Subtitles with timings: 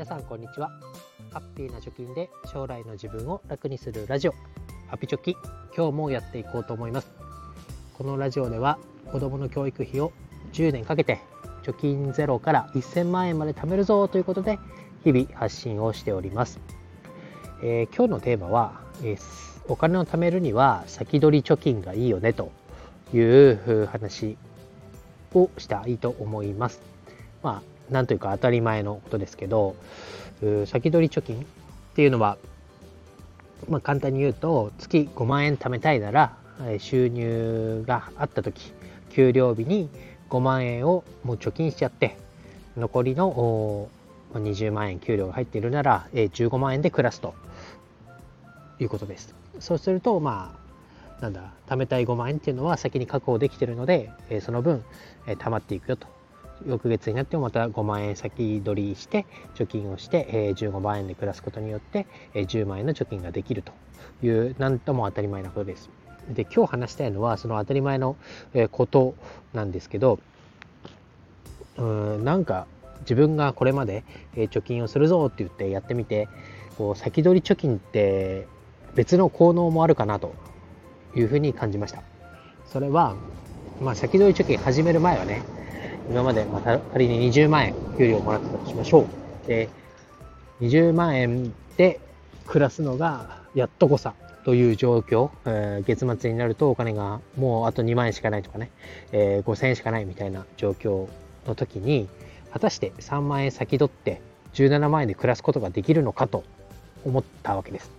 [0.00, 0.70] 皆さんこんにちは。
[1.30, 4.34] ハッピーな貯金で将来の自分を楽にするラジオ。
[4.88, 5.36] ハピチョキ
[5.76, 7.08] 今日もやっていこうと思います。
[7.98, 8.78] このラジオでは
[9.12, 10.14] 子供の教育費を
[10.54, 11.20] 10年かけて
[11.64, 14.58] 貯金ゼロから1000万円まで貯めるぞということで
[15.04, 16.60] 日々発信をしております、
[17.62, 19.20] えー、今日のテーマは、えー、
[19.68, 22.52] お金を貯めるには先取り貯金がいいよねと
[23.12, 24.38] いう話
[25.34, 26.80] をしたいと思います。
[27.42, 29.76] まあなんというか当たり前のことですけど
[30.66, 31.44] 先取り貯金っ
[31.94, 32.38] ていうのは、
[33.68, 36.36] まあ、簡単に言うと月5万円貯めたいなら
[36.78, 38.72] 収入があった時
[39.10, 39.88] 給料日に
[40.30, 42.16] 5万円をもう貯金しちゃって
[42.76, 43.88] 残りの
[44.34, 47.34] 20万円給料が入っているなら15万円で暮らすと
[48.78, 49.34] いうことです。
[49.58, 50.54] そうするとま
[51.18, 54.10] あなんだ貯めたい5万円っていうのは先に確保できているので
[54.40, 54.82] その分
[55.26, 56.06] 貯まっていくよと
[56.66, 63.72] 翌月になってもまた5万円先取りして貯金をして、え15万円で暮らすことによって、え10万円の貯金ができると
[64.22, 65.90] いう何とも当たり前なことです。
[66.28, 68.16] で今日話したいのはその当たり前の
[68.70, 69.14] こと
[69.52, 70.20] なんですけど
[71.76, 72.66] うーんなんか
[73.00, 74.04] 自分がこれまで
[74.34, 76.28] 貯金をするぞって言ってやってみて
[76.76, 78.46] こう先取り貯金って
[78.94, 80.34] 別の効能もあるかなと
[81.16, 82.02] いうふうに感じました。
[82.66, 83.16] それは、
[83.80, 85.42] まあ、先取り貯金始める前はね
[86.10, 89.06] 今までまた仮に20万円給料をもらってたとしましょ
[89.44, 89.46] う。
[89.46, 89.68] で、
[90.60, 92.00] 20万円で
[92.48, 98.72] 暮らすのがやっとこさという状況、えー、月末になるとお金がもうあと2万円しかないとかね、
[99.12, 101.06] えー、5000円しかないみたいな状況
[101.46, 102.08] の時に、
[102.52, 104.20] 果たして3万円先取って
[104.54, 106.42] 17万円で暮らすことができるのかと
[107.04, 107.92] 思ったわけです。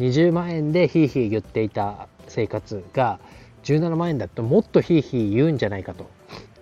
[0.00, 3.20] 20万円でヒーヒー言っていた生活が
[3.62, 6.10] 17万円だともっとヒーヒー言うんじゃないかと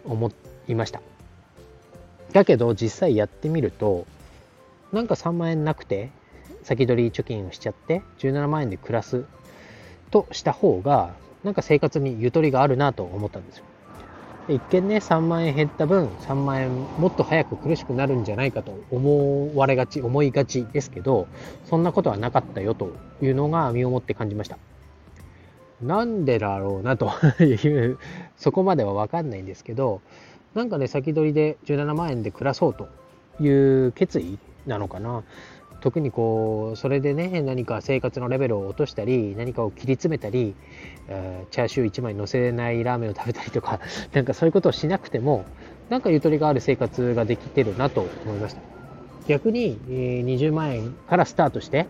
[0.04, 0.28] 思
[0.68, 1.00] いました。
[2.32, 4.06] だけど実際やってみると
[4.92, 6.10] なんか3万円なくて
[6.62, 9.24] 先取り貯金をしちゃって17万円で暮らす
[10.10, 13.64] とした方がなんか生活にゆとりがあるなと思ったんですよ。
[14.46, 21.28] 一見ね3万円減った分3万円もっと早く苦しくなるんじゃないかと思われがち思いがちですけど
[21.64, 24.58] そんなことはなかったよというのが身をもって感じました。
[25.82, 27.10] なんでだろうなと
[27.42, 27.54] い
[27.90, 27.98] う
[28.36, 30.02] そこまでは分かんないんですけど
[30.54, 32.88] なんかね先取りで17万円で暮らそうと
[33.40, 35.22] いう決意なのかな。
[35.80, 40.54] 特にこうそれでね何か生活のレベルを落としたり何かを切り詰めたり、
[41.08, 43.80] えー、チャーシュー1枚乗せないラーメンを食べたりとか
[44.14, 45.44] なんかそういうことをしなくても
[45.90, 48.62] なんかゆとりがある生活ができてるなと思いました。
[49.28, 51.86] 逆に、えー、20万円からスタートして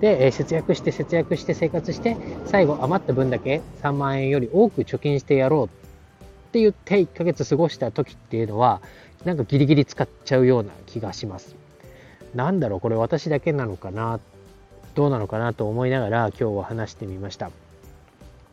[0.00, 2.16] で、え節約して節約して生活して
[2.46, 5.85] 最後余った分だけ3万円より多く貯金してやろう
[6.56, 8.80] って言って1ヶ月過ごした時っていうのは、
[9.24, 11.54] なんかギリギリ使っちゃうような気がします。
[12.34, 14.20] なんだろう、これ私だけなのかな、
[14.94, 17.50] どうなのかなと思いながら今日は話してみました。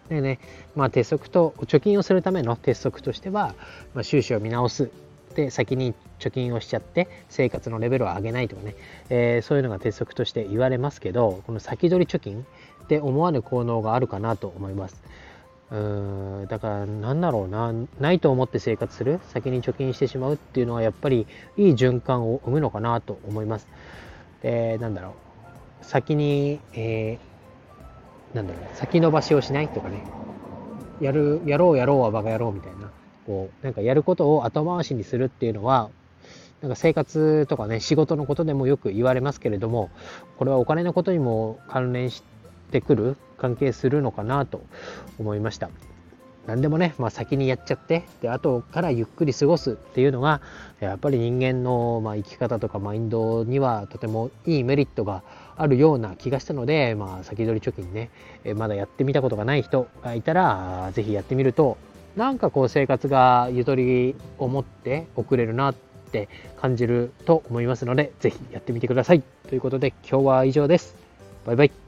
[0.09, 0.39] でね、
[0.75, 3.55] まあ鉄則と、貯金をするための鉄則としては、
[3.93, 4.89] まあ、収支を見直す。
[5.35, 8.75] で、先に貯金をしちゃって生活のレベルを上げないとかね、
[9.09, 12.45] えー、そういうのが鉄則として言われますけど、この先取り貯金
[12.83, 15.01] って思わぬ効能があるかなと思います。
[15.73, 15.75] う
[16.43, 21.25] んだからなんだろうなないと思って生活する先に貯金してしまうっていうのはやっぱり
[21.57, 23.67] いい循環を生むのかなと思います。
[24.43, 25.13] でなんだろう。
[25.85, 30.03] 先に、えー、なんだろう先延ばしをしないとかね。
[31.01, 32.91] やるやろうやろうはバカ野郎みたいな。
[33.25, 35.89] こうなんかやることを後回しにするっていうのは
[36.61, 39.89] なんか生活とかね仕事のことでもよく言われますけれども
[40.37, 42.23] これはお金のことにも関連し
[42.71, 44.61] てくる関係するのかなと
[45.19, 45.69] 思いました。
[46.47, 50.41] 何でもね、まあ、先にやっちゃってで後からゆっくり過ごすっていうのが
[50.81, 55.23] やっぱり人間の、まあ、生き方とかマインドにはとてもいいメリットが
[55.55, 58.09] あるような気がしたので、まあ、先取り貯金ね
[58.55, 61.77] まだやってみたことがない人がいたら是非やってみると
[62.17, 65.75] なんかこう生活がゆとりを持って送れるなっ
[66.11, 66.27] て
[66.59, 70.95] 感じると思いますので是非やってみてくださいということで今日は以上です。
[71.45, 71.82] バイバイ。